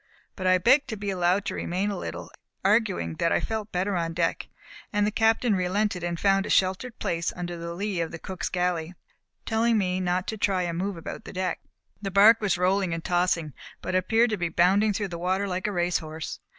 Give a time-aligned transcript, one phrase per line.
[0.35, 2.31] But I begged to be allowed to remain a little,
[2.65, 4.47] arguing that I felt better on deck,
[4.91, 8.49] and the Captain relented and found a sheltered place under the lee of the cook's
[8.49, 8.95] galley,
[9.45, 11.59] telling me not to try to move about the deck.
[12.01, 15.67] The bark was rolling and tossing, but appeared to be bounding through the water like
[15.67, 16.39] a race horse.